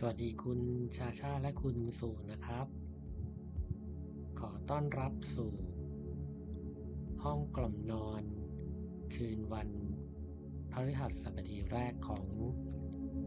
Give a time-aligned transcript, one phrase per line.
[0.00, 0.60] สวัสดีคุณ
[0.96, 2.66] ชาชาและคุณสุนะครับ
[4.40, 5.52] ขอต้อนรับสู่
[7.22, 8.22] ห้องกล่อมนอน
[9.14, 9.70] คืนวัน
[10.72, 12.26] พฤหัสบดีแรกของ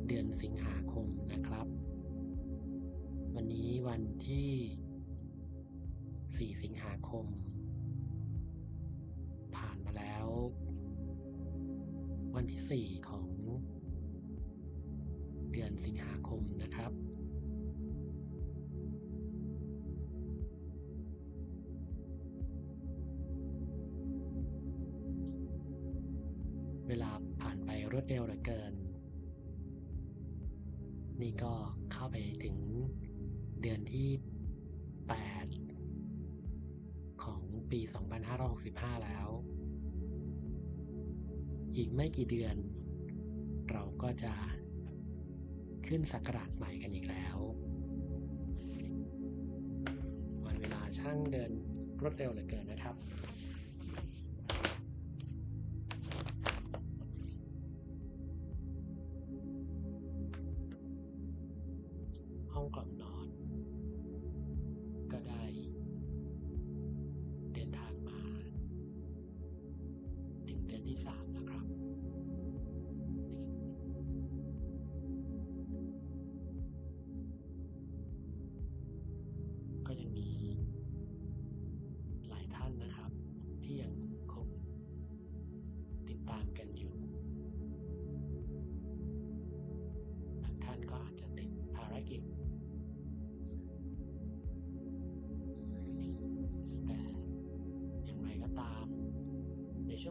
[0.08, 1.68] เดือนสิงหาคมนะครับ
[3.36, 7.26] วันนี้วันที่ 4 สิงหาคม
[9.56, 10.28] ผ่านมาแล้ว
[12.36, 13.11] วันที่ 4 ข
[15.62, 16.92] ดือนสิงหาคมนะครับ
[26.88, 27.12] เวลา
[27.42, 28.74] ผ่านไปรวดเร็วเหลือเกิน
[31.22, 31.54] นี่ก็
[31.92, 32.58] เข้าไปถึง
[33.62, 34.10] เดือนที่
[35.82, 37.80] 8 ของปี
[38.42, 39.28] 2565 แล้ว
[41.76, 42.56] อีกไม่กี่เดือน
[43.72, 44.34] เราก็จะ
[45.88, 47.38] ขึ้นสักราชใหม่กันอีกแล้ว
[50.46, 51.52] วันเวลาช่างเดิน
[52.02, 52.96] รวดเร็วเหลือเกินนะครับ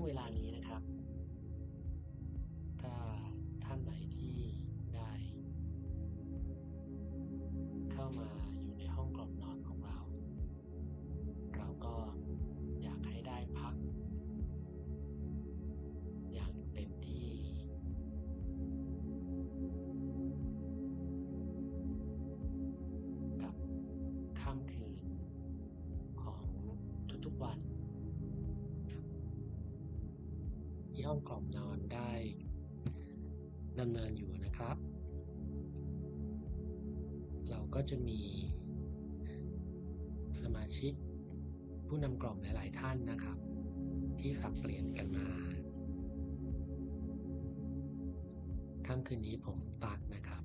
[0.01, 0.83] งเวลานี้นะครับ
[2.83, 2.97] ถ้า
[3.65, 4.37] ท่านไหนที่
[4.97, 5.13] ได้
[7.93, 8.31] เข้ามา
[8.63, 9.99] อยู่ในห้องกล่อมนอนของเรา
[11.57, 11.97] เราก็
[12.83, 13.75] อยากให้ได้พัก
[16.33, 17.31] อย่างเต็มที่
[23.43, 23.55] กับ
[24.41, 25.05] ค่ำคืน
[26.23, 26.45] ของ
[27.27, 27.59] ทุกๆวัน
[33.81, 34.77] ดำเนินอยู่นะครับ
[37.51, 38.21] เราก็จะมี
[40.43, 40.93] สมาชิก
[41.87, 43.39] ผู้นำกล่องหลาย ๆ ท่านนะครับ
[44.21, 45.29] ที่สับเปลี่ยนกันมา
[48.87, 50.43] ค่ำคืนนี้ผมตักนะครับ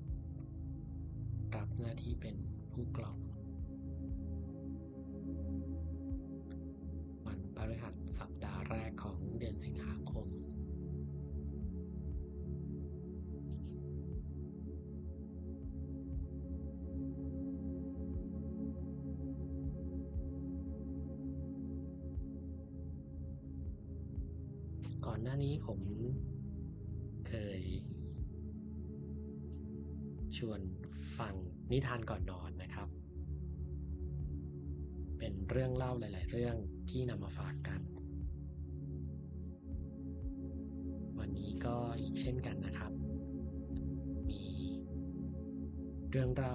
[1.56, 2.36] รับหน้าที่เป็น
[2.72, 3.18] ผู้กล่อง
[25.26, 25.80] หน้านี้ผม
[27.28, 27.60] เคย
[30.36, 30.60] ชวน
[31.18, 31.34] ฟัง
[31.72, 32.88] นิทานก่อนนอนนะครับ
[35.18, 36.56] เป็นเรื่องเล่าหลาย ๆ เรื่อง
[36.90, 37.80] ที่นำมาฝากกัน
[41.18, 42.92] วันนี้ก็อีกเช่นกันนะครับ
[44.30, 44.42] มี
[46.10, 46.54] เรื่องเล่า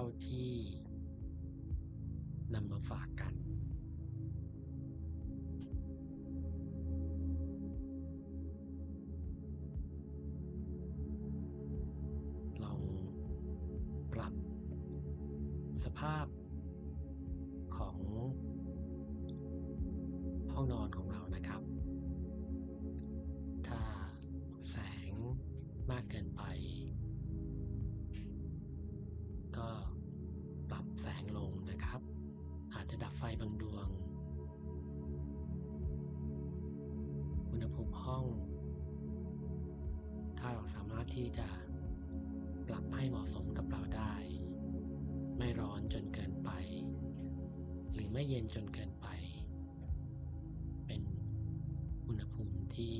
[52.76, 52.96] ที่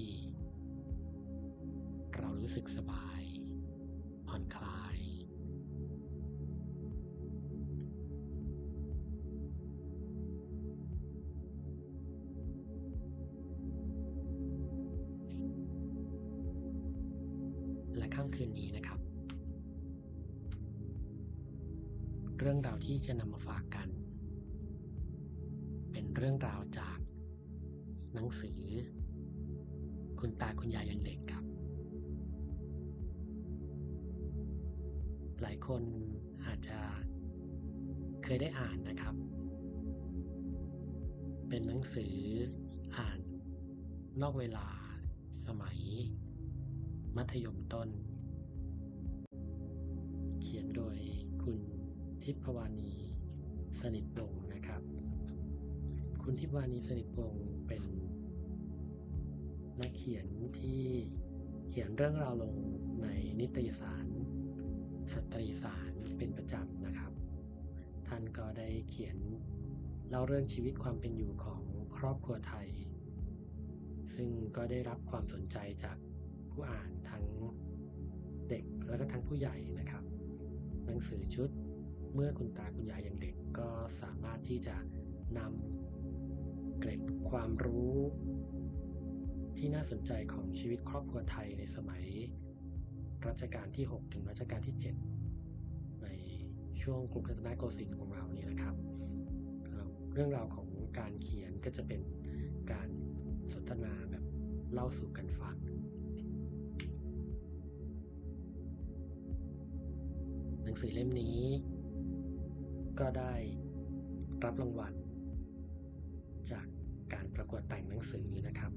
[2.17, 3.23] เรารู้สึกสบาย
[4.29, 4.99] ผ่อนคลาย
[17.97, 19.01] และค่ำคืนนี้นะครับ
[22.39, 23.89] เรื่องราวที่จะนำมาฝากกัน
[25.93, 26.99] เป็นเรื่องราวจาก
[28.15, 28.63] หนังสือ
[30.25, 31.45] คุณตาคุณยายยังเด็กครับ
[35.41, 35.83] หลายคน
[36.45, 36.79] อาจจะ
[38.25, 39.15] เคยได้อ่านนะครับ
[41.49, 42.15] เป็นหนังสือ
[42.97, 43.21] อ่าน
[44.23, 44.67] นอกเวลา
[45.47, 45.79] สมัย
[47.17, 47.89] มัธยมต้น
[50.41, 50.99] เขียนโดย
[51.43, 51.59] คุณ
[52.23, 52.93] ทิพวานี
[53.81, 54.83] สนิทวงศ์นะครับ
[56.23, 57.83] คุณทิพวานีสนิทวงศ์เป็น
[59.81, 60.27] นักเขียน
[60.59, 60.83] ที่
[61.69, 62.55] เขียนเรื่องราวลง
[63.03, 63.09] ใน
[63.41, 64.07] นิตยสาร
[65.13, 67.13] สตรีสารเป็นประจำนะครับ
[68.09, 69.17] ท่านก็ได้เขียน
[70.09, 71.63] เล่าเรื่องชีวิตความเป็นอยู่ของ
[71.97, 72.69] ครอบครัวไทย
[74.15, 75.97] ซึ่งก็ได้รับความสนใจจาก
[76.51, 77.25] ผู้อ่านทั้ง
[78.49, 80.05] เด็กและก็ทั้งผู้ใหญ่นะครับ
[80.87, 81.51] หนังสือชุด
[82.15, 83.69] เมื่อคุณตาคุณยายยังเด็กก็
[84.01, 84.77] สามารถที่จะ
[85.39, 87.97] นำเกร็ดความรู้
[89.59, 92.05] ที่น่าสนใจของชีวิตครอบครัวไทยในสมัย
[93.27, 94.77] รัชกาลที่ 6 ถึงรัชกาลที่
[95.39, 96.09] 7 ใน
[96.83, 98.77] ช่วงกรุงรัตนโกสินทร์ของเรานี่นะครับ
[100.13, 100.69] เรื่องราวของ
[100.99, 102.01] การเขียนก็จะเป็น
[102.73, 102.89] การ
[103.53, 104.25] สนทนาแบบ
[104.73, 105.57] เล่าสู่กันฟัง
[110.65, 111.41] หนังสือเล่มนี้
[113.01, 113.35] ก็ได้
[114.45, 114.95] รับรางวัล
[116.51, 116.67] จาก
[117.13, 118.73] การประกวดแต่งหนังสือนะครับ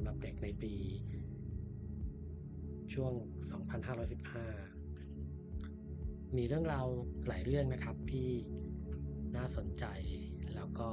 [0.00, 0.74] สำหรับเด็กในปี
[2.92, 3.12] ช่วง
[4.74, 6.86] 2515 มีเรื่องราว
[7.26, 8.30] หลายเรื่องนะครับที่
[9.36, 9.84] น่าสนใจ
[10.54, 10.88] แล้วก็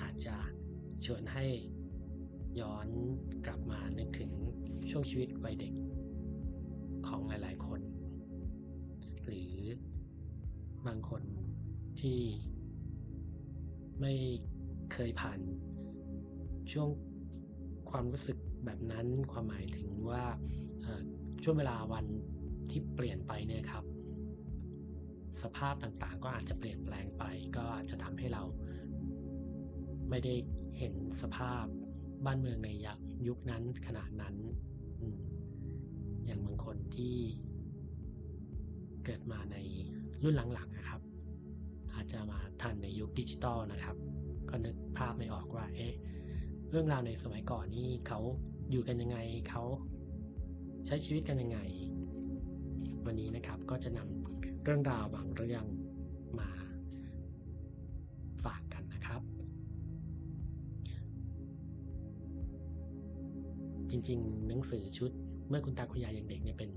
[0.00, 0.36] อาจจะ
[1.04, 1.46] ชวนให้
[2.60, 2.88] ย้อน
[3.46, 4.30] กลับมานึกถึง
[4.90, 5.74] ช่วงชีวิตวัยเด็ก
[7.06, 7.80] ของหลายๆคน
[9.24, 9.54] หรือ
[10.86, 11.22] บางคน
[12.00, 12.20] ที่
[14.00, 14.12] ไม่
[14.92, 15.40] เคยผ่าน
[16.72, 16.90] ช่วง
[17.96, 20.24] ความรู้สึกแบบนั้นความหมายถึงว่า
[21.42, 22.06] ช่วงเวลาวัน
[22.70, 23.84] ที่เปลี่ยนไปเนี่ยครับ
[25.42, 27.24] สภาพต่างๆ ก็อาจจะเปลี่ยนแปลงไป
[27.56, 28.42] ก็อาจจะทำให้เรา
[30.10, 30.34] ไม่ได้
[30.78, 31.64] เห็นสภาพ
[32.24, 32.70] บ้านเมืองใน
[33.28, 34.34] ยุคนั้นขนาดนั้น
[36.24, 37.16] อย่างบางคนที่
[39.04, 39.56] เกิดมาใน
[40.22, 41.00] รุ่นหลังๆนะครับ
[41.94, 43.96] อาจจะมาทันในยุคดิจิตอลนะครับ
[44.50, 45.94] ก็นึกภาพไม่ออกว่า เอ๊ะ
[46.76, 48.20] รื่องราวในสมัยก่อนนี่เขา
[48.70, 49.18] อยู่กันยังไง
[49.48, 49.64] เขา
[50.86, 51.58] ใช้ชีวิตกันยังไง
[53.06, 55.64] วันนี้นะครับก็จะนำเรื่องราวบางเรื่อง
[56.38, 56.50] มา
[58.44, 59.22] ฝากกันนะครับ
[63.90, 65.10] จริงๆ หนังสือชุด
[65.48, 66.70] เมื่อคุณตาคุณยายยังเด็กเนี่ยเป็น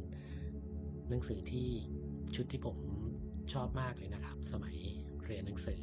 [1.09, 1.67] หนังสือที่
[2.35, 2.77] ชุดที่ผม
[3.53, 4.75] ชอบมากเลยนะครับ สมัย
[5.25, 5.81] เรียนหนังสือ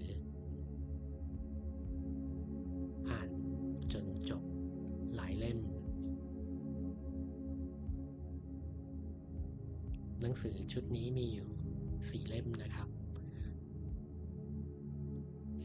[10.34, 11.48] งสือชุดนี้มีอยู่
[12.08, 12.88] สี่เล่มนะครับ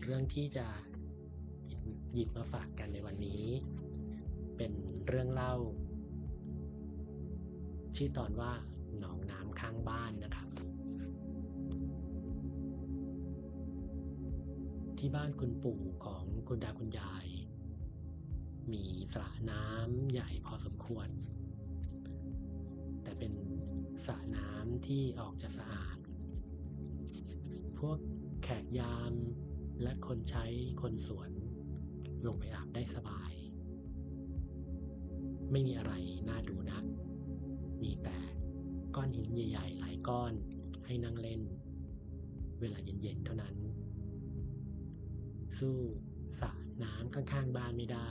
[0.01, 0.67] เรื่องที่จะ
[2.13, 3.45] หยิบมาฝากกันในวันนี้
[4.57, 4.71] เป็น
[5.07, 5.53] เรื่องเล่า
[7.95, 8.51] ชื่อตอนว่า
[8.99, 10.49] หนองน้ำข้างบ้านนะครับ
[14.97, 17.27] ที่บ้านคุณปู่ของคุณตาคุณยาย
[18.71, 18.83] มี
[19.13, 21.09] สระน้ำใหญ่พอสมควร
[24.05, 25.97] สระน้ำที่ออกจะสะอาด
[27.79, 27.97] พวก
[28.43, 29.13] แขกยาม
[29.83, 30.45] และคนใช้
[30.81, 31.31] คนสวน
[32.25, 33.33] ลงไปอาบได้สบาย
[35.51, 35.93] ไม่มีอะไร
[36.29, 36.85] น่าดูนัก
[37.81, 38.17] มีแต่
[38.95, 40.33] ก้อนหินใหญ่ๆ หลายก้อน
[40.85, 41.41] ให้นั่งเล่น
[42.59, 43.55] เวลาเย็นๆ เท่านั้น
[45.57, 45.77] สู้
[46.39, 46.51] สระ
[46.83, 48.09] น้ำข้างๆ บ้านไม่ได้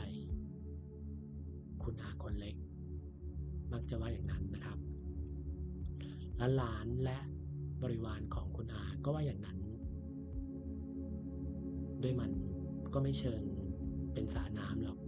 [1.83, 2.57] คุณอาคนเล็ก
[3.73, 4.79] มักจะว่าอย่างนั้นนะครับ
[6.39, 7.19] และหลานและ
[7.83, 9.59] บริวารของคุณอาก็ว่าอย่างนั้น
[12.03, 12.33] ด้วยมัน
[12.95, 13.43] ก็ไม่เชิง
[14.13, 14.99] เป็นสระน้ำหรอก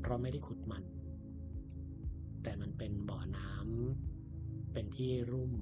[0.00, 0.84] เพราะไม่ได้ขุดมัน
[2.42, 5.52] แต่มันเป็นบ่อน้ำเป็นที่รุ่ม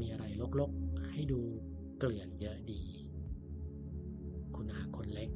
[0.00, 0.24] มีอะไร
[0.60, 1.40] ลกๆให้ดู
[1.98, 2.82] เกลื่อนเยอะดี
[4.54, 5.30] คุณอาคนเล็ก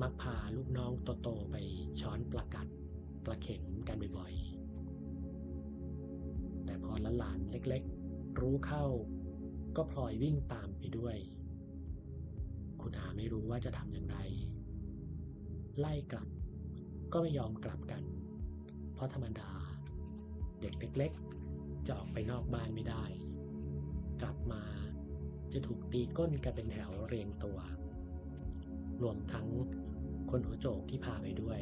[0.00, 1.56] มักพาลูกน้องโตๆไป
[2.00, 2.66] ช้อนปลากัด
[3.24, 4.51] ปลาเข็งกันบ่อยๆ
[6.82, 8.84] แต่พอหลานเล็กๆ รู้เข้า
[9.76, 11.16] ก็พลอยวิ่งตามไปด้วย
[12.80, 14.18] คุณอาไม่รู้ว่าจะทำอย่างไร
[15.78, 16.28] ไล่กลับ
[17.12, 18.02] ก็ไม่ยอมกลับกัน
[18.94, 19.50] เพราะธรรมดา
[20.60, 23.04] เด็กเล็กๆจะออกไปนอกบ้านไม่ได้
[24.22, 24.62] กลับมา
[25.52, 27.58] จะถูกตีก้นกันเป็นแถวเรียงตัว
[29.02, 29.46] รวมทั้ง
[30.30, 31.60] คนหัวโจกที่พาไปด้วย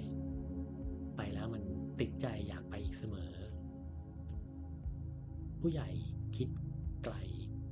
[1.16, 1.62] ไปแล้วมัน
[2.00, 3.39] ติดใจอยากไปอีกเสมอ
[5.60, 5.90] ผู้ใหญ่
[6.36, 6.48] คิด
[7.04, 7.14] ไกล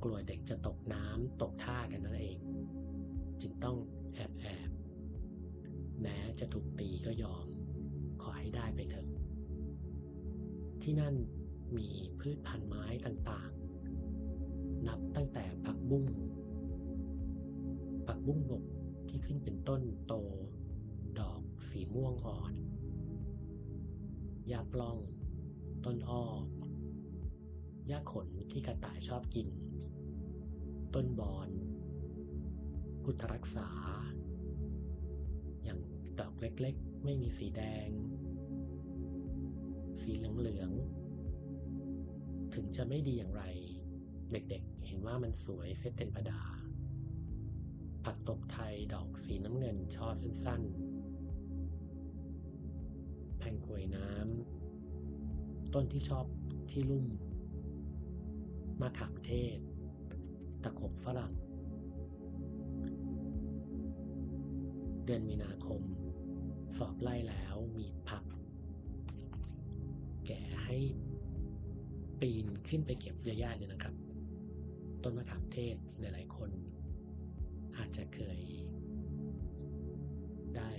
[0.03, 2.39] กลัวเด็กจะตกน้ำตกท่ากันนั่นเอง
[3.41, 3.77] จึงต้อง
[4.13, 4.69] แอบแอบ
[6.01, 7.47] แม้จะถูกตีก็ยอม
[8.21, 9.07] ขอให้ได้ไปเถอะ
[10.81, 11.15] ที่นั่น
[11.77, 11.87] มี
[12.19, 16.05] พืชพันธุ์ไม้ต่างๆ นับตั้งแต่ผักบุ้ง
[18.07, 18.63] ผักบุ้งบก
[19.09, 20.13] ที่ขึ้นเป็นต้นโต
[21.19, 22.53] ดอกสีม่วงอ่อน
[24.51, 24.97] ยาปล้อง
[25.85, 26.25] ต้นอ้อ
[27.91, 29.47] ยาขนที่กระต่ายชอบกิน
[30.95, 31.49] ต้นบอน
[33.03, 33.67] พุทธรักษา
[35.63, 35.79] อย่าง
[36.19, 37.89] ดอกเล็กๆ ไม่มีสีแดง
[40.01, 43.43] สีเหลืองๆ ถึงจะไม่ดีอย่างไร
[44.31, 46.41] เด็กๆ เห็นว่ามันสวยเซตเต็นประดา
[48.03, 50.69] ผักตบไทยดอกสีน้ำเงินช่อสั้นๆ
[53.37, 56.25] แผ่นกลวยน้ำต้นที่ชอบ
[56.71, 57.05] ที่ลุ่ม
[58.81, 59.59] มะขามเทศ
[60.63, 61.33] ตะขบฝรั่ง
[65.05, 65.81] เดือนมีนาคม
[66.77, 68.23] สอบไล่แล้วมีผัก
[70.25, 70.77] แก่ให้
[72.21, 73.95] ปีนขึ้นไปเก็บเยอะแยะเลยนะครับ
[75.03, 76.51] ต้นมะขามเทศหลายๆคน
[77.77, 78.39] อาจจะเคย
[80.55, 80.71] ได้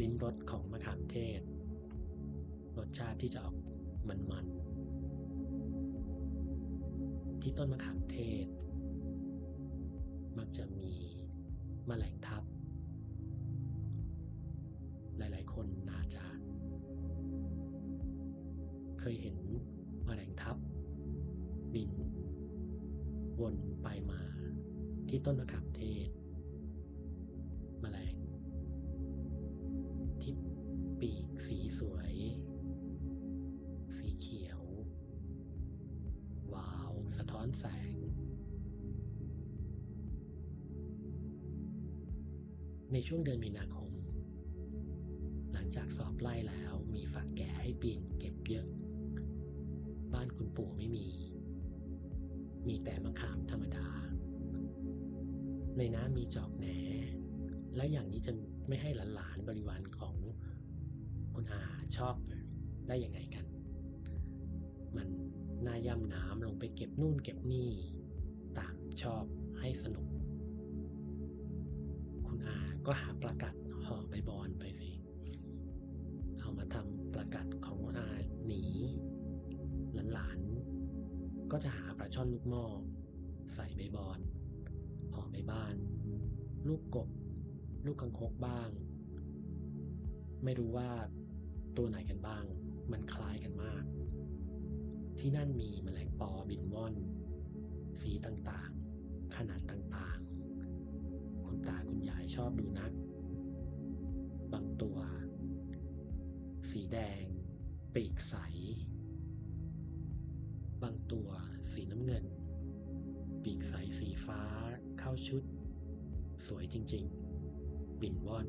[0.00, 1.40] ลิ้มรสของมะขามเทศ
[2.78, 3.56] รสชาติที่จะออก
[4.08, 4.63] มันๆ
[7.46, 8.46] ที่ต้นมะขามเทศ
[10.38, 10.92] มักจะมี
[11.88, 12.42] มแมลงทับ
[15.16, 16.24] หลายๆ คนอาจจะ
[19.00, 19.36] เคยเห็น
[20.08, 20.56] มแมลงทับ
[21.74, 21.92] บิน
[23.40, 24.22] วนไปมา
[25.08, 26.08] ที่ต้นมะขามเทศ
[27.80, 28.16] แมลง
[30.22, 30.34] ที่
[31.00, 32.14] ปีกสีสวย
[33.96, 37.94] สีเขียวะท้อนแสง
[42.92, 43.92] ในช่วงเดือนมีนาคม
[45.52, 48.68] หลังจากสอบไล่แล้วมีฝักแก่ให้ปีนเก็บเยอะ
[50.12, 51.08] บ้านคุณปู่ไม่มี
[52.68, 53.88] มีแต่มะขามธรรมดา
[55.78, 56.66] ในน้ำมีจอกแหน
[57.76, 58.32] และอย่างนี้จะ
[58.68, 60.16] ไม่ให้หลานๆบริวารของ
[61.34, 61.62] คุณอา
[61.96, 62.14] ชอบ
[62.88, 63.18] ได้ยังไง
[66.58, 67.70] ไปเก็บนู่นเก็บนี่
[68.58, 69.24] ต่างชอบ
[69.60, 70.06] ให้สนุก
[72.26, 73.54] คุณอาก็หาประกัด
[73.86, 74.90] ห่อใบบอนไปสิ
[76.40, 78.10] เอามาทำประกัดของคุณอา
[78.46, 78.62] หนี
[80.12, 82.64] หลานๆก็จะหาปลาช่อนลูกหม้อ
[83.54, 84.18] ใส่ใบบอน
[85.14, 85.74] ห่อใบบ้าน
[86.68, 87.08] ลูกกบ
[87.86, 88.68] ลูกกังคกบ้าง
[90.44, 90.90] ไม่รู้ว่า
[91.76, 92.44] ตัวไหนกันบ้าง
[92.92, 93.84] มันคล้ายกันมาก
[95.18, 96.94] ที่นั่นมีแมล ปอบินวอน
[98.02, 102.92] สีต่างๆ ขนาดต่างๆ คุณตาคุณยายชอบดูนัก
[104.52, 104.98] บางตัว
[106.70, 107.24] สีแดง
[107.94, 108.34] ปีกใส
[110.82, 111.28] บางตัว
[111.72, 112.24] สีน้ำเงิน
[113.44, 114.42] ปีกใสสีฟ้า
[114.98, 115.42] เข้าชุด
[116.46, 118.48] สวยจริงๆ บินว่อน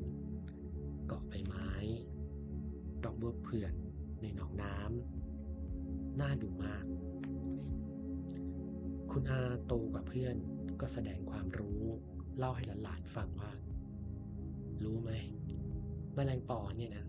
[1.06, 1.68] เกาะใบไม้
[3.04, 3.74] ดอกบัวเผื่อน
[4.22, 6.84] ในหนองน้ำน่าดูมาก
[9.18, 10.36] คุณอาโตกว่าเพื่อน
[10.80, 11.82] ก็แสดงความรู้
[12.38, 13.52] เล่าให้หลานๆฟังว่า
[14.84, 15.10] รู้ไหม
[16.14, 17.06] แมลงปอเนี่ยนะ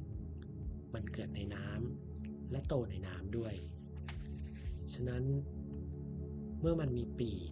[0.94, 3.54] มันเกิดในน้ำและโตในน้ำด้วย
[4.94, 5.24] ฉะนั้น
[6.62, 7.52] เมื่อมันมีปีก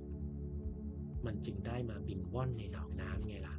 [1.25, 3.55] มันจึงได้มาบินว่อนในหนองน้ำไงล่ะ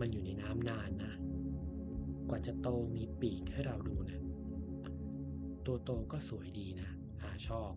[0.00, 1.14] มันอยู่ในน้ำนานนะ
[2.28, 4.20] กว่าจะโตมีปีกให้เราดูนะ
[5.66, 6.90] ตัวโตก็สวยดีนะ
[7.22, 7.74] อาชอบ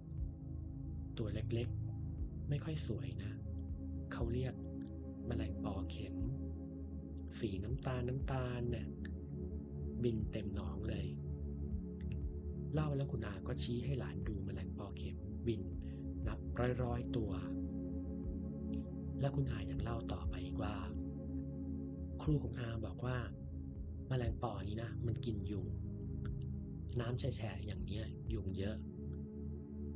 [1.18, 3.32] ตัวเล็กๆ ไม่ค่อยสวยนะ
[4.12, 4.54] เขาเรียก
[5.28, 6.16] แมลงปอเข็ม
[7.40, 8.88] สีน้ำตาลน้ำตาลเนี่ย
[10.04, 11.06] บินเต็มหนองเลย
[12.74, 15.18] เล่าแล้วคุณอาก็ชี้ให้หลานดูแมลงปอเข็ม
[15.48, 15.62] บิน
[16.28, 16.40] นับ
[16.84, 17.32] ร้อยๆตัว
[19.20, 20.76] แล้วคุณอายังเล่าต่อไปอีกว่า
[22.22, 23.18] ครูของอาบอกว่า
[24.08, 25.68] แมลงปอนี้นะ มันกินยุง
[27.00, 28.78] น้ำแฉะๆอย่างเนี้ยยุงเยอะ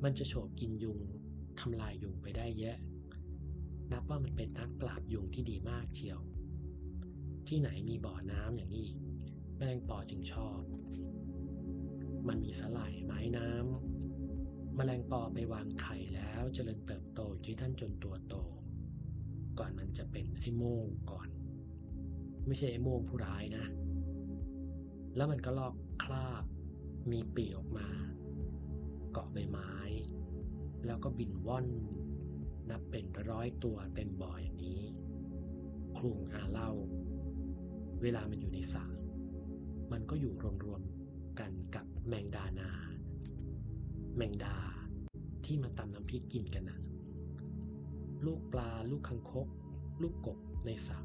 [0.03, 0.99] มันจะโฉบกินยุง
[1.59, 2.77] ทำลายยุงไปได้เยอะ
[3.91, 6.19] นับว่ามันเป็นนักปราบยุงที่ดีมากเชียว
[7.47, 8.99] ที่ไหนมีบ่อน้ำอย่างนี้อีก
[9.57, 10.61] แมลงปอจึงชอบ
[12.27, 18.35] มันมีสลายไม้น้ำแมลงปอไปวางไข่แล้วเจริญเติบโตที่ท่านจนตัวโต
[19.59, 21.27] ก่อนมันจะเป็นไอ้โม่งก่อน
[22.45, 23.65] ไม่ใช่ไอ้โม่งผู้ร้ายนะ
[25.15, 26.43] แล้วมันก็ลอกคราบ
[27.11, 27.87] มีปีออกมา
[29.13, 29.71] เกาะใบไม้
[30.85, 31.67] แล้วก็บินว่อน
[32.69, 34.81] นับเป็นร้อยตัวเต็มบ่ออย่างนี้
[35.97, 36.71] ครูอาเล่า
[38.01, 38.83] เวลามันอยู่ในสระ
[39.91, 40.33] มันก็อยู่
[40.65, 42.69] รวมๆกันกับแมงดานา
[44.15, 44.55] แมงดา
[45.45, 46.79] ที่มาตำน้ำพริกกินกันนะ
[48.25, 49.47] ลูกปลาลูกคังคก
[50.01, 50.99] ลูกกบในสระ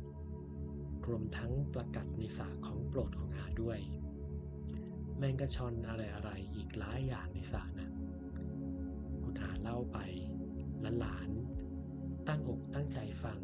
[1.07, 3.79] รวมทั้งปลากัดในสระของโปรดของอาด้วย
[5.19, 7.84] แมงกะชอนอะไรๆอีกหลายอย่างในสระนะ
[9.75, 10.01] ล่าไป
[11.01, 11.31] หลาน
[12.29, 13.41] ตั้งอกตั้งใจฟัง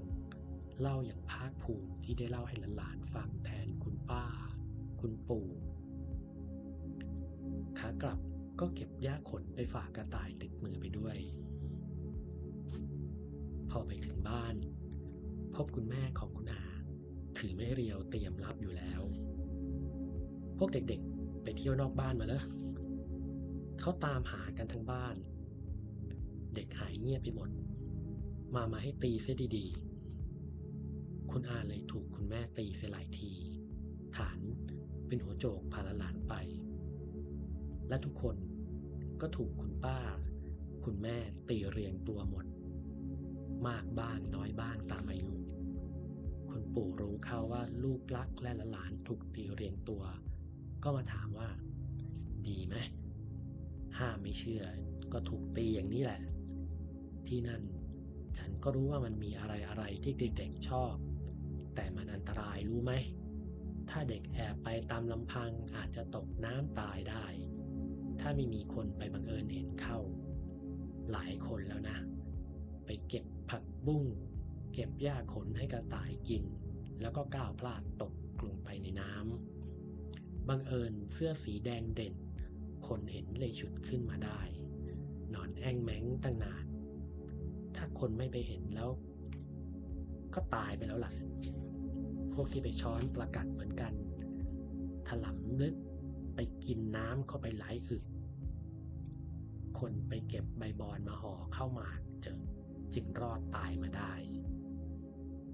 [0.80, 4.24] เล่าอย่างภาคภูมิที่ได้เล่าให้หลานฟังแทนคุณป้า
[5.00, 5.48] คุณปู่
[7.78, 8.20] ขากลับ
[8.60, 11.16] ก็เก็บหญ้าขนไปฝากกระต่ายติดมือไปด้วย
[13.70, 14.54] พอไปถึงบ้าน
[15.54, 16.64] พบคุณแม่ของคุณอา
[17.38, 19.00] ถือไม่เรียวเตรียมรับอยู่แล้ว
[20.58, 22.44] พวกเด็กๆไปเที่ยวนอกบ้านมาเลย
[23.80, 25.16] เขาตามหากันทั้งบ้าน
[26.54, 27.50] เด็กหายเงียบไปหมด
[28.54, 33.32] มามาให้ตีเสียดีๆ คุณอาเลยถูกคุณแม่ตีเสียหลายที
[34.16, 34.38] ฐาน
[35.08, 36.34] เป็นหัวโจกพาหลานไป
[37.88, 38.36] และทุกคน
[39.20, 39.98] ก็ถูกคุณป้า
[40.84, 41.16] คุณแม่
[41.48, 42.46] ตีเรียงตัวหมด
[43.66, 45.34] มากบ้างน้อยบ้างตามอายุ
[46.50, 50.02] คุณปู่รู้เข้าว่าลูกรักและหลานถูกตีเรียงตัว
[50.82, 51.48] ก็มาถามว่า
[52.48, 52.76] ดีไหม
[53.98, 54.64] ห้ามไม่เชื่อ
[55.12, 56.20] ก็ถูกตีอย่างนี้แหละ
[57.30, 57.62] ที่นั่น
[58.38, 60.94] ฉันก็รู้ว่ามันมีอะไรอะไรที่เด็กๆชอบ
[61.74, 62.92] แต่มันอันตรายรู้ไหม
[63.90, 67.26] ถ้าเด็กแอบไปตามลำพังอาจจะตกน้ำตายได้
[68.20, 69.98] ถ้าไม่มีคนไปบังเอิญเห็นเข้า
[71.10, 71.98] หลายคนแล้วนะ
[72.84, 74.04] ไปเก็บผักบุ้ง
[74.72, 76.44] เก็บหญ้าขนให้กระต่ายกิน
[77.00, 78.12] แล้วก็ก้าวพลาดตก
[78.46, 82.14] ลงไปในน้ำบังเอิญเสื้อสีแดงเด่น
[82.86, 84.40] คนเห็นเลยฉุดขึ้นมาได้
[85.34, 86.64] นอนแองแมงตั้งนาน
[87.98, 88.90] คนไม่ไปเห็นแล้ว
[90.34, 91.12] ก็ตายไปแล้วล่ะ
[92.34, 93.92] พวกที่ไปช้อนประกัดเหมือนกัน
[95.08, 95.74] ถลำลึก
[96.34, 98.04] ไปกินน้ำเข้าไปหลายอึก
[99.78, 102.40] คนไปเก็บใบบอนมาห่อเข้าหมากเจอ
[102.94, 104.12] จึงรอดตายมาได้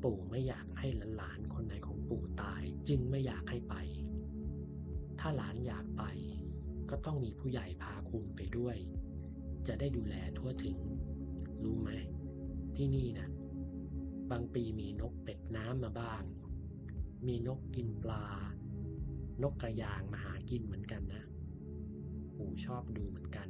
[0.02, 3.74] ปู่ไม่อยากให้หลานๆคนไหนของปู่ตายจึงไม่อยากให้ไป
[5.20, 6.04] ถ้าหลานอยากไป
[6.90, 8.76] ก็ต้องมีผู้ใหญ่พาคุมไปด้วย
[9.68, 10.78] จะได้ดูแลทั่วถึง
[11.64, 11.90] รู้ไหม
[12.76, 13.28] ที่นี่นะ
[14.30, 16.22] บางปีมีนกเป็ดน้ำมาบ้าง
[17.26, 18.26] มีนกกินปลา
[19.42, 21.24] นกกระยางมาหากินเหมือนกันนะ
[22.36, 23.48] ปู่ชอบดูเหมือนกัน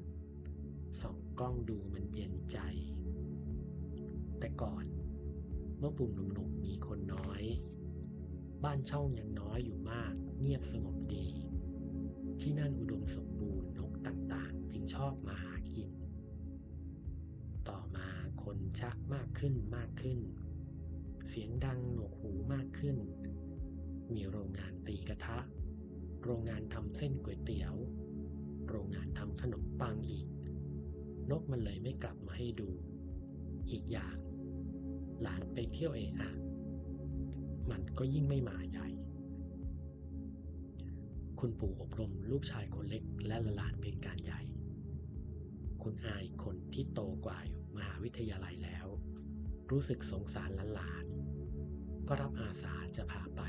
[1.01, 2.59] ส่องกล้องดูมันเย็นใจ
[4.39, 4.85] แต่ก่อน
[5.79, 7.43] เมื่อปุ่มหนุ่มๆมีคนน้อย
[8.65, 11.29] บ้านช่องยังน้อยอยู่มาก เงียบสงบดี
[12.41, 15.55] ที่นั่นอุดมสมบูรณ์นกต่างๆ จึงชอบมาหา
[18.81, 20.19] ชักมากขึ้นมากขึ้น
[21.29, 22.97] เสียงดังหนวกหูมากขึ้น
[24.15, 25.39] มีโรงงานตีกระทะ
[26.25, 27.75] โรงงานทำเส้นก๋วยเตี๋ยว
[28.69, 30.27] โรงงานทำขนมปังอีก
[31.31, 32.71] นกมันเลยไม่กลับมาให้ดู
[33.71, 34.17] อีกอย่าง
[35.23, 36.33] หลานไปเที่ยวเองอะ
[37.71, 38.89] มันก็ยิ่งไม่มาใหญ่
[41.41, 44.41] คุณปู่อบรมลูกชายคนเล็กและหลานเป็นการใหญ่
[45.83, 48.87] คุณอายคนที่โตกว่าอยู่ มหาวิทยาลัยแล้ว
[49.71, 53.43] รู้สึกสงสารหลานๆก็รับอาสาจะพาไป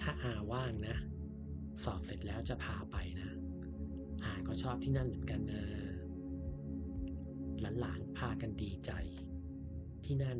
[0.00, 0.96] ถ้าอาว่างนะ
[1.84, 3.30] สอบเสร็จแล้วจะพาไปนะ
[4.24, 5.62] อาก็ชอบที่นั่นเหมือนกันนะ
[7.80, 8.92] หลานๆพากันดีใจ
[10.04, 10.38] ที่นั่น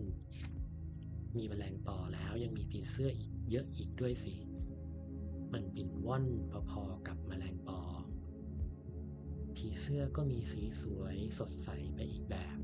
[1.37, 4.35] มีแมลงปอแล้วยังมีผีเสื้ออีกเยอะอีกด้วยสิ
[5.53, 6.27] มันบินว่อน
[6.71, 7.81] พอๆกับแมลงปอ
[9.57, 12.59] ผีเสื้อก็มีสีสวยสดใสไปอีกแบบ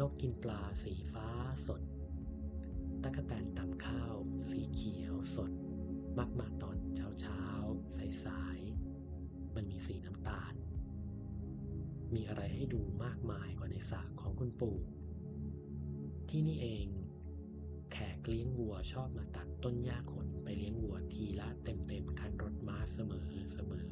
[0.00, 1.28] นกกินปลาสีฟ้า
[1.66, 1.82] สด
[3.02, 4.16] ตะกแตนตำข้าว
[4.50, 5.52] สีเขียวสด
[6.18, 7.42] มักมาตอนเช้าเช้า
[7.96, 10.54] สายสายๆมันมีสีน้ำตาล
[12.14, 14.78] มีอะไรให้ดูมากมายกว่าในสระของคุณปู่
[16.28, 16.86] ที่นี่เอง
[17.92, 23.88] แขกเลี้ยงวัวชอบมาตัดต้นหญ้าขนไปเลี้ยงวัวทีละเต็มเต็มๆคันรถม้าเสมอเสมอ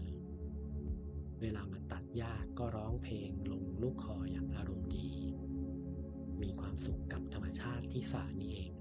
[1.40, 5.19] เวลามาตัดหญ้าก็ร้องเพลงลงลูกคออย่างอารมณ์ดี
[6.42, 8.72] มีความสุขกับธรรมชาติที่สระนี้เอง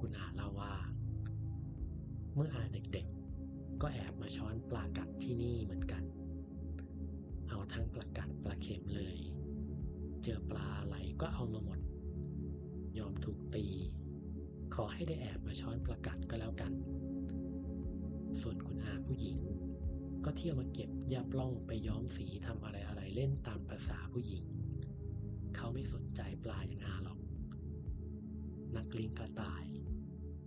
[0.00, 0.74] คุณอาเล่าว่า
[2.34, 6.02] เมื่ออาเด็กๆ ก็แอบมาช้อนปลากัดที่นี่เหมือนกัน
[7.48, 9.18] เอาทั้งปลากัดปลาเค็มเลย
[10.22, 11.80] เจอปลาอะไรก็เอามาหมด
[12.98, 13.66] ยอมถูกตี
[14.74, 16.72] ขอให้ได้แอบมาช้อนปลากัดก็แล้วกัน
[18.40, 19.38] ส่วนคุณอาผู้หญิง
[20.24, 24.44] ก็เที่ยวมาเก็บยาปล้องไปย้อมสีทำอะไรอะไรเล่นตามภาษาผู้หญิง
[25.56, 27.18] เขาไม่สนใจปลาอย่างอาหรอก
[28.76, 29.64] นักเลี้ยงกระต่าย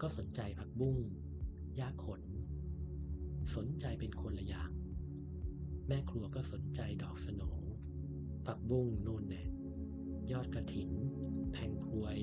[0.02, 0.98] ก็สนใจผักบุ้ง
[1.76, 2.22] หญ้าขน
[3.56, 4.72] สนใจเป็นคนละอย่าง
[5.88, 7.64] แม่ครัวก็สนใจดอกสโหน
[8.46, 9.44] ผักบุ้งนู่นแน่
[10.32, 10.92] ยอดกระถิน
[11.52, 12.20] แพงพวย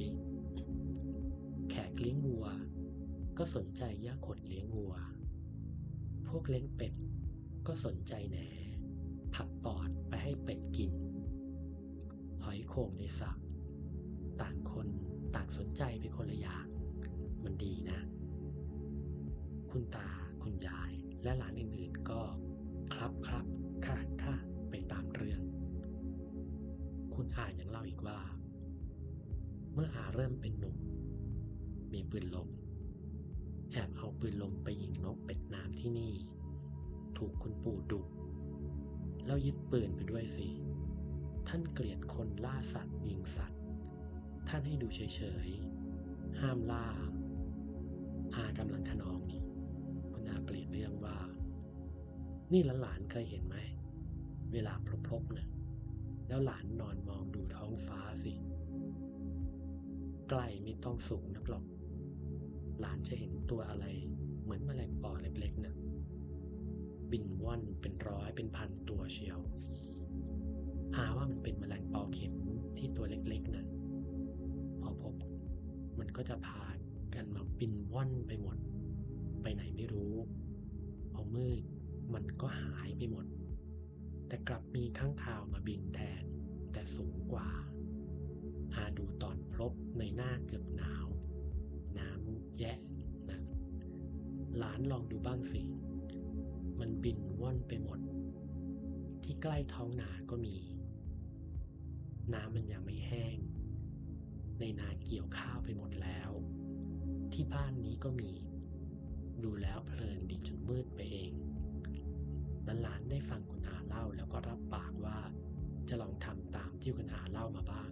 [1.70, 2.46] แขกเลี้ยงวัว
[3.38, 4.94] ก็สนใจหญ้าขนเลี้ยงวัว
[6.29, 6.92] พวกเลี้ยงเป็ด
[7.66, 8.38] ก็สนใจแหน
[9.35, 10.92] ผักปอดไปให้เป็ดกิน
[12.68, 13.31] โข่งในสระ
[14.40, 14.88] ต่างคน
[15.35, 16.66] ต่างสนใจเป็นคนละอย่าง
[17.44, 18.00] มันดีนะ
[19.70, 20.09] คุณตา
[20.42, 22.20] คุณยายและหลานอื่นๆก็
[22.94, 23.44] ครับครับ
[23.87, 24.35] ค่ะค่ะ
[24.70, 25.40] ไปตามเรื่อง
[27.14, 28.18] คุณอายังเล่าอีกว่า
[29.72, 30.76] เมื่ออาเริ่มเป็นหนุ่ม
[31.92, 32.48] มีปืนลม
[33.72, 36.12] แอบเอาปืนลมไปยิงนกเป็ดน้ำที่นี่
[37.16, 38.00] ถูกคุณปู่ดุ
[39.26, 40.48] แล้วยึดปืนไปด้วยสิ
[41.48, 43.61] ท่านเกลียดคนล่าสัตว์ยิงสัตว์
[44.48, 45.00] ท่านให้ดูเฉ
[45.46, 46.87] ยๆ ห้ามล่า
[48.35, 49.42] อากำลังขนองนี่
[50.12, 51.18] คุณอาเปลี่ยนเรื่องว่า
[52.52, 53.56] นี่หลานๆเคยเห็นไหม
[54.52, 54.74] เวลา
[55.09, 55.48] พลบๆนะ่ะ
[56.28, 58.32] แล้วหลานนอนมองดูท้องฟ้าสิ
[60.28, 61.64] ใกล้ไม่ต้องสูงนักหรอก
[62.80, 63.87] หลานจะเห็นตัวอะไร
[64.42, 65.74] เหมือนแมลงปอเล็กๆนะ่ะ
[67.11, 69.40] บินว่อนเป็นร้อยเป็นพันตัวเชียว
[70.94, 72.33] อาว่ามันเป็นแมลงปอเข็ม
[72.79, 73.66] ที่ตัวเล็กๆนะ่ะ
[74.83, 75.14] พอพบ
[75.99, 76.62] มันก็จะพา
[77.14, 78.57] กันมาบินว่อนไปหมด
[79.42, 80.14] ไปไหนไม่รู้
[81.12, 81.62] พอมืด
[82.14, 83.27] มันก็หายไปหมด
[84.29, 86.25] แต่กลับมีข้างคาวมาบินแทน
[86.72, 87.49] แต่สูงกว่า
[88.75, 91.07] อาดูตอนพลบในหน้าเกือบหนาว
[91.99, 92.79] น้ำแยะ
[93.31, 93.40] นะ
[94.59, 95.61] หลานลองดูบ้างสิ
[96.81, 98.01] มันบินว่อนไปหมด
[99.25, 100.55] ที่ใกล้ท้องนาก็มี
[102.34, 103.36] น้ำมันยังไม่แห้ง
[104.60, 106.30] ในนาเกี่ยวข้าวไปหมดแล้ว
[107.32, 108.32] ที่บ้านนี้ก็มี
[109.42, 111.32] ดูแล้วเพลินดีจนมืดไปเอง
[112.82, 115.18] หลานได้ฟังคุณอาเล่าแล้วก็รับปากว่า
[115.88, 117.90] จะลองทำตามที่คุณอาเล่ามาบ้าง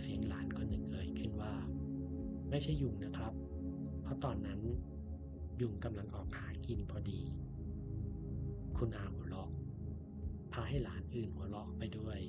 [0.00, 1.54] เสียงหลานคนหนึ่งเอ่ยขึ้นว่า
[2.50, 3.32] ไม่ใช่ยุงนะครับ
[4.02, 4.60] เพราะตอนนั้น
[5.60, 7.20] ยุงกำลังออกหากินพอดี
[8.78, 9.50] คุณอาหัวเราะ
[10.52, 12.20] พาให้หลานอื่นหัวเราะไปด้วย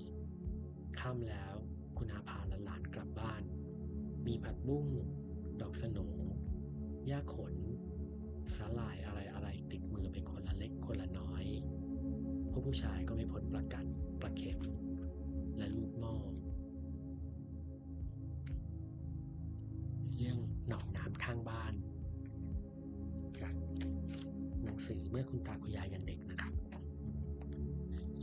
[0.99, 1.55] ค่ำแล้ว
[1.97, 3.43] คุณอาพาหลานๆกลับบ้าน
[4.27, 4.87] มีผักบุ้ง
[5.61, 6.37] ดอกสโหน
[7.07, 7.55] หญ้าขน
[8.55, 11.45] สาหร่ายอะไรอะไรติดมือเป็นคนละเล็กคนละน้อย
[12.51, 13.85] พวกผู้ชายก็ไม่พ้นประกัน
[14.21, 14.59] ประเข็ม
[15.57, 16.15] และลูกหม้อ
[20.15, 21.73] เรื่องหนองน้ำข้างบ้าน
[23.41, 23.55] จาก
[24.63, 26.53] หนังสือเมื่อคุณตาคุณยายยังเด็กนะครับ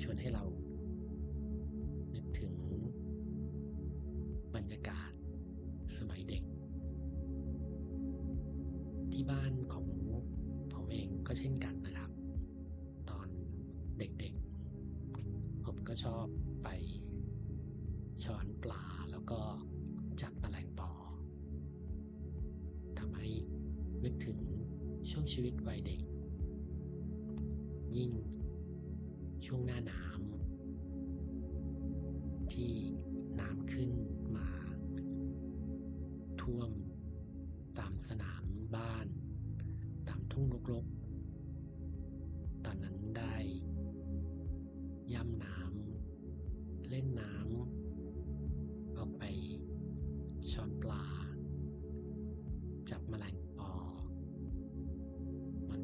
[0.03, 0.45] ชวนให้เรา
[15.95, 16.29] ก็ชอบ
[16.65, 16.69] ไป
[18.23, 19.41] ช้อนปลาแล้วก็
[20.21, 20.91] จับแมลงปอ
[22.99, 23.29] ทำให้
[24.05, 24.39] นึกถึง
[25.11, 26.01] ช่วงชีวิตวัยเด็ก
[27.97, 28.13] ยิ่ง
[29.47, 32.73] ช่วงหน้าน้ำที่
[33.41, 33.93] น้ำขึ้น
[34.37, 34.51] มา
[36.41, 36.71] ท่วม
[37.79, 38.45] ตามสนาม
[38.77, 39.07] บ้าน
[40.09, 43.37] ตามทุ่งรกๆ ตอนนั้นได้
[45.15, 45.74] ย่ำน้ำ
[46.97, 49.25] เล่นน้ำออกไป
[50.51, 51.05] ช้อนปลา
[52.91, 53.73] จับแมลงปอ
[55.71, 55.83] มัน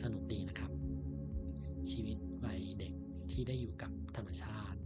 [0.00, 0.72] สนุกดีนะครับ
[1.90, 2.94] ชีวิตวัยเด็ก
[3.30, 4.80] ที่ได้อยู่กับธรรมชาติ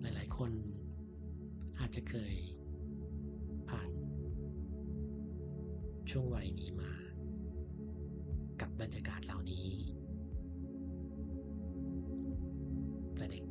[0.00, 0.52] หลายๆ คน
[1.78, 2.36] อาจจะเคย
[3.68, 3.90] ผ่าน
[6.10, 6.89] ช่วงวัยนี้มา
[8.80, 9.68] บรรยากาศเหล่านี้
[13.14, 13.44] แต่เด็ก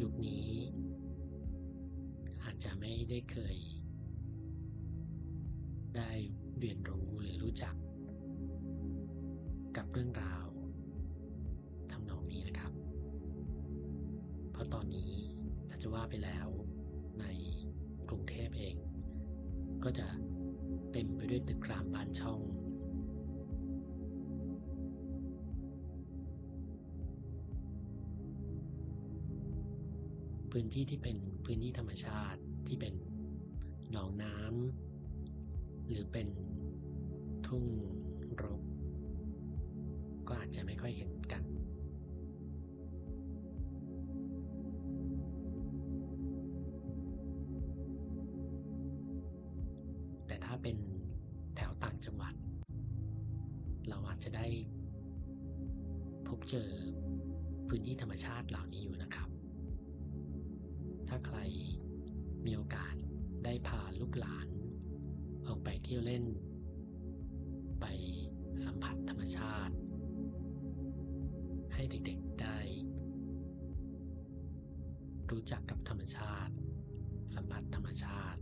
[0.00, 0.48] ยุคนี้
[2.42, 3.56] อาจจะไม่ได้เคย
[5.96, 6.10] ได้
[6.58, 7.74] เรียนรู้หรือรู้จัก
[9.76, 10.29] กับเรื่องราว
[30.62, 32.94] พื้นที่ที่เป็นพื้นที่ธรรมชาติที่เป็น
[33.92, 36.28] หนองน้ำหรือเป็น
[37.46, 37.64] ทุ่ง
[38.42, 38.44] ร
[40.28, 41.42] ก็อาจจะไม่ค่อยเห็นกัน
[50.26, 50.76] แต่ถ้าเป็น
[51.56, 52.34] แถวต่างจังหวัด
[53.88, 54.46] เราอาจจะได้
[56.26, 56.68] พบเจอ
[57.68, 59.30] พื้นที่ธรรมชาติเหล่านี้อยู่นะครับ
[61.26, 61.38] ใคร
[62.44, 62.94] มีโอกาส
[63.44, 64.46] ได้พาลูกหลาน
[65.46, 66.24] ออกไปเที่ยวเล่น
[67.80, 67.86] ไป
[68.64, 69.74] สัมผัสธรรมชาติ
[71.74, 72.58] ให้เด็กๆได้
[75.30, 76.54] รู้จักกับธรรมชาติ
[77.34, 78.40] สัมผัสธรรมชาติ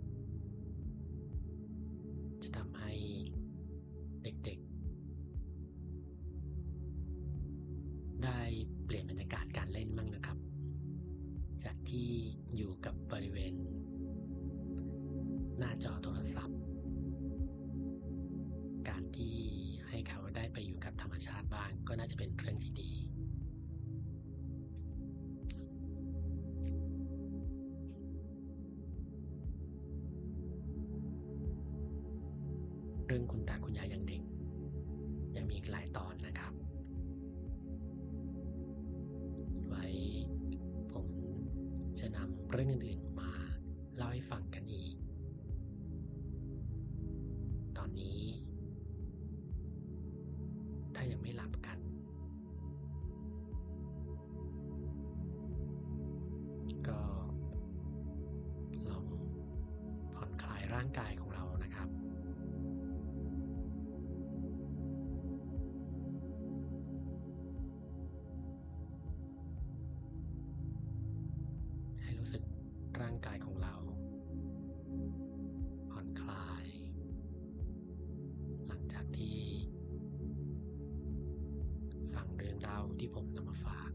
[42.50, 43.32] เรื่องอื่นๆมา
[43.96, 44.94] เล่าให้ฟังกันอีก
[83.00, 83.90] ที่ผมนำมาฝาก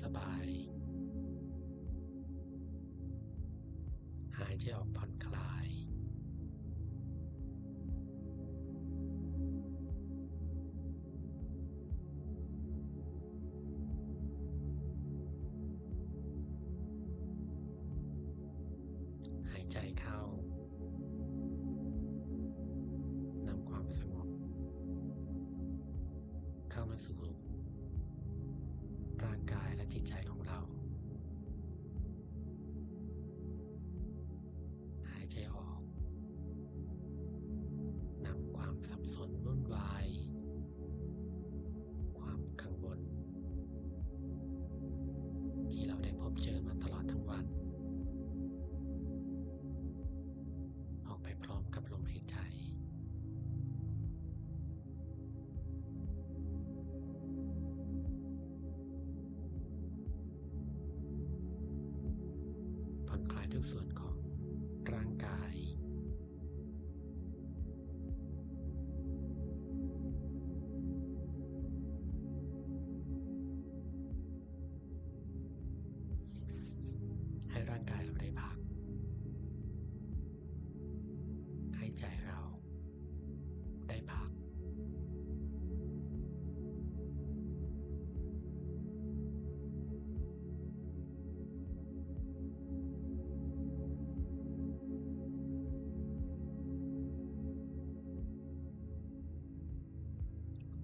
[0.00, 0.46] สบาย
[4.38, 5.68] หายใจออกผ่อนคลาย
[19.50, 20.20] หายใจเข้า
[23.48, 24.28] นำความสงบ
[26.70, 27.51] เข้ามาสู่
[29.82, 30.41] และจิตใจของ
[63.52, 63.91] ผ่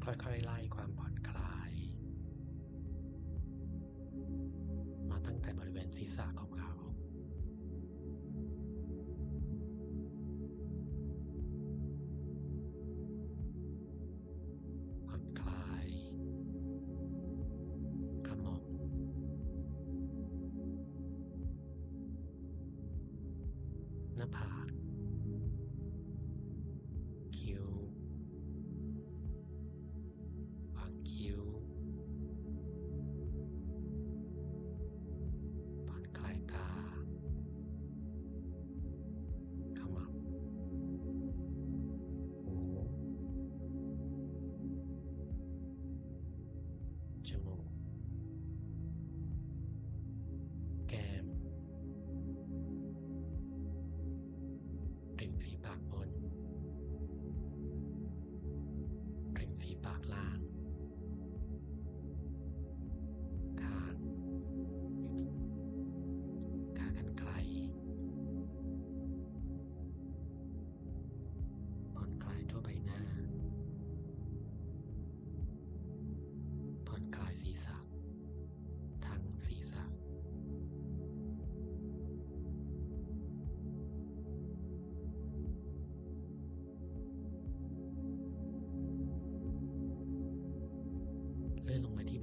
[0.08, 1.72] ค่อยๆไล่ความผ่อนคลาย
[5.10, 6.72] มาตั้งแต่บริเวณศีรษะของเรา
[91.68, 92.17] เลื่อนลงมาที่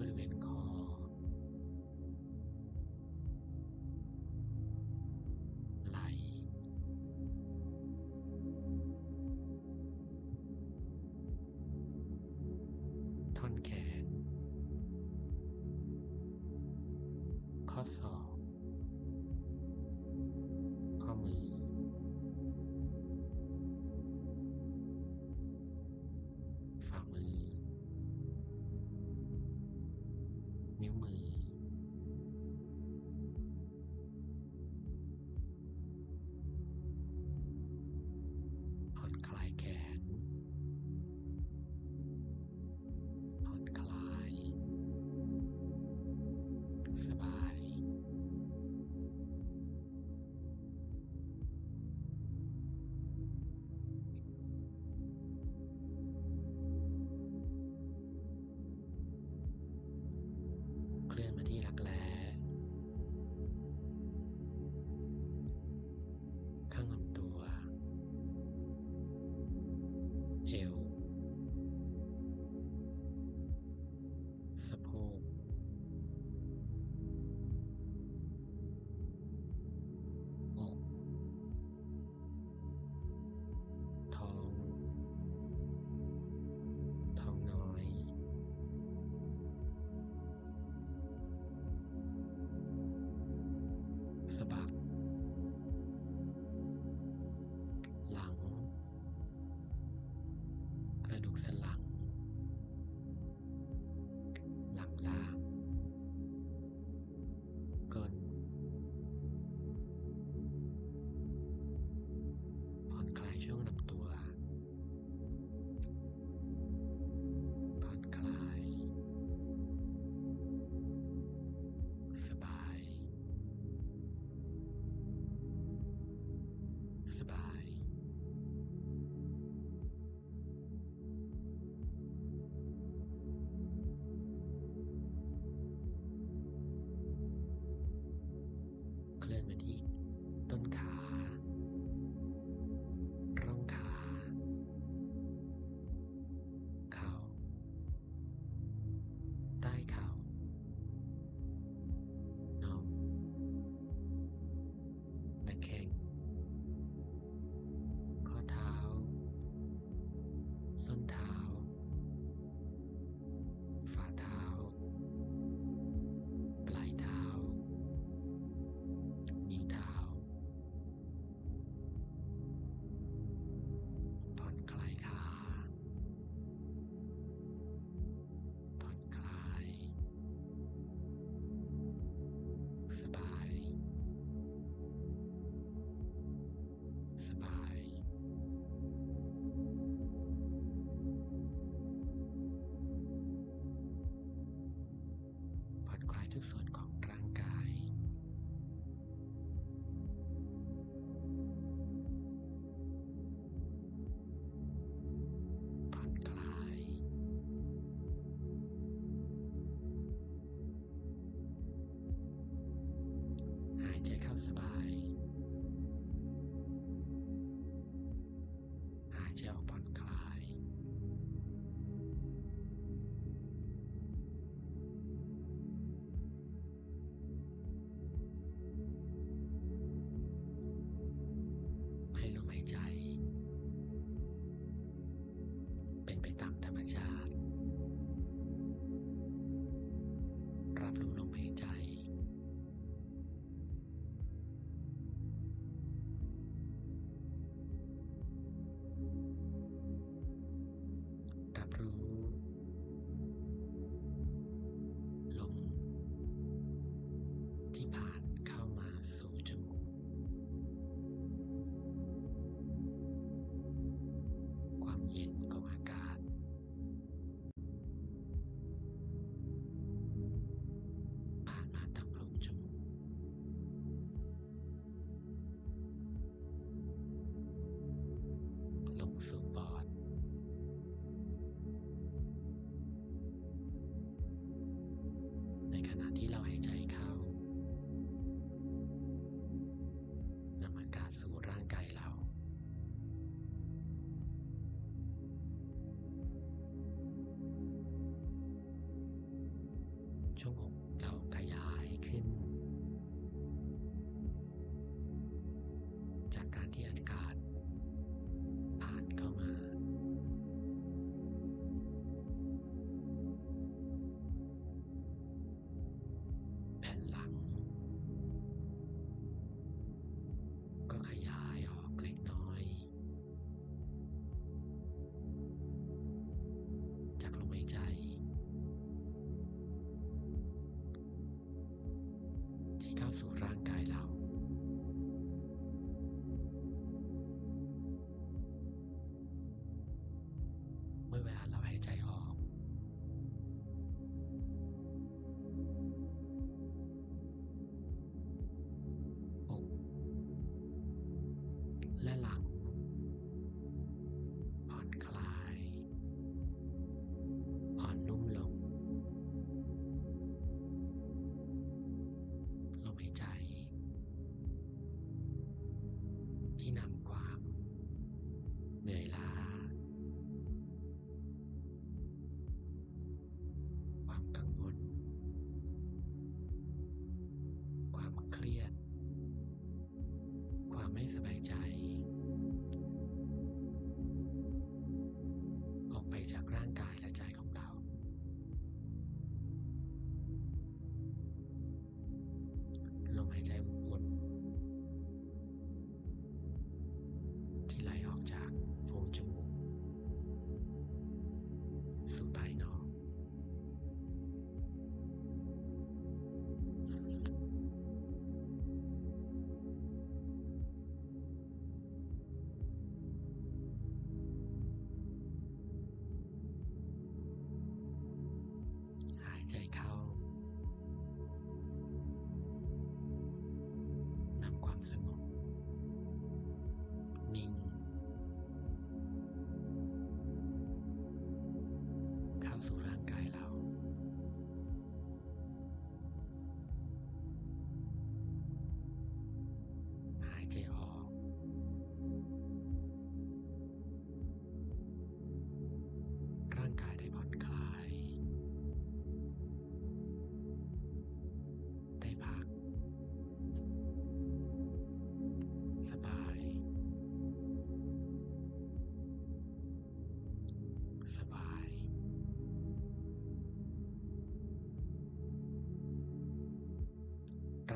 [333.16, 333.65] seorang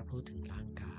[0.10, 0.98] รู้ถึงร่างกา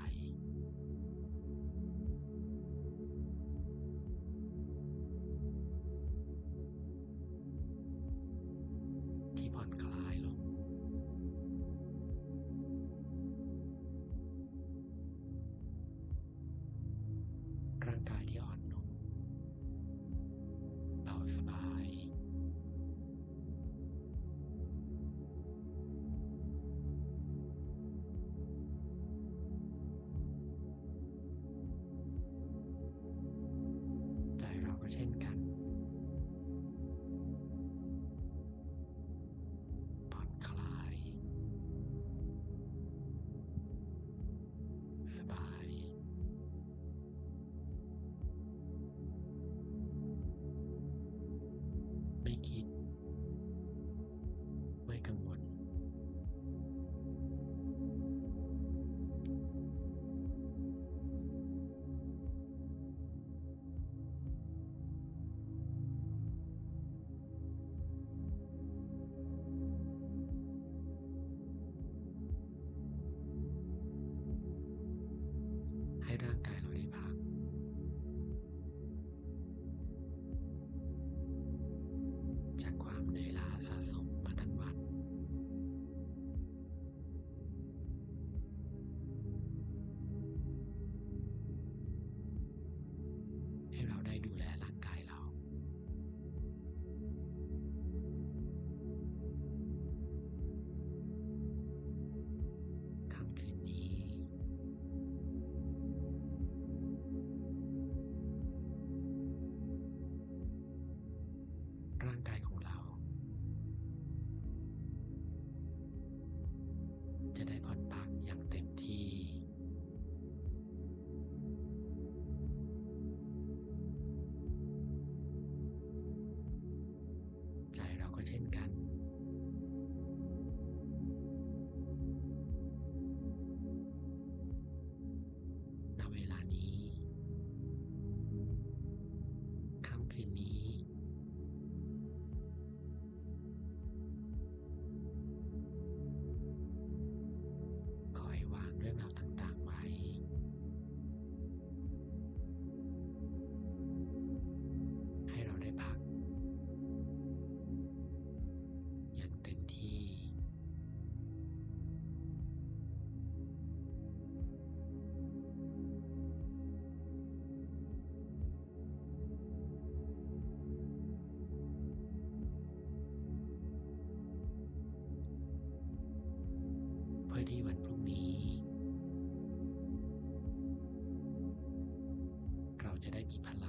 [183.39, 183.60] ไ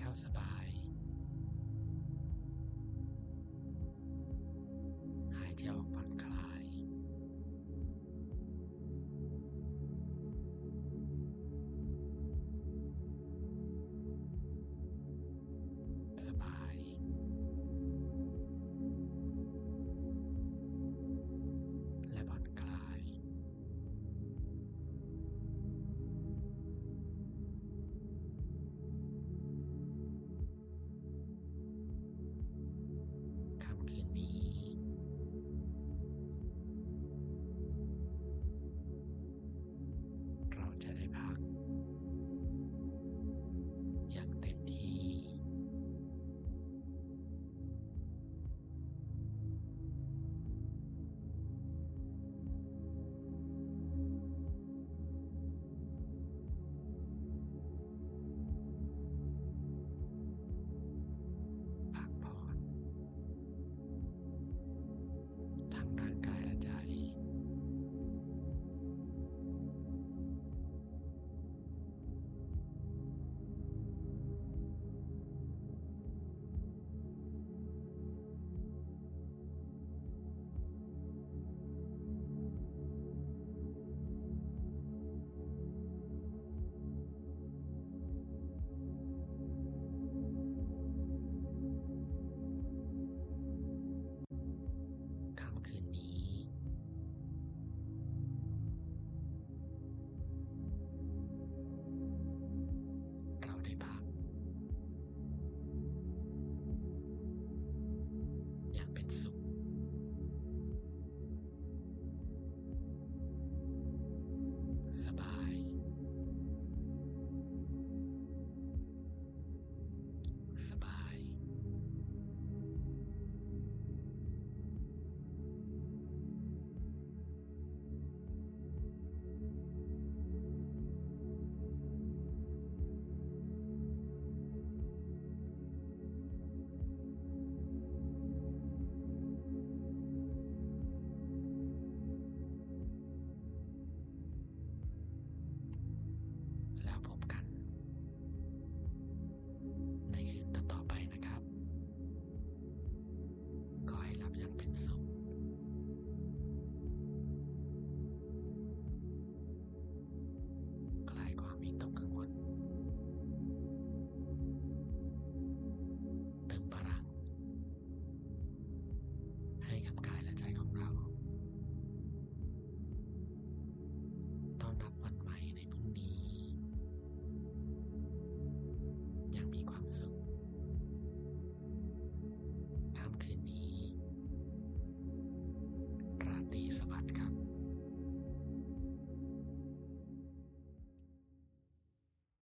[0.00, 0.63] เข้าสบาย